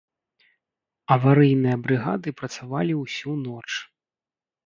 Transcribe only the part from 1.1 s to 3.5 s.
Аварыйныя брыгады працавалі ўсю